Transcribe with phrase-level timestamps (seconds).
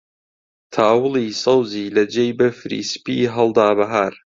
[0.75, 4.13] تاوڵی سەوزی لە جێی بەفری سپی هەڵدا بەهار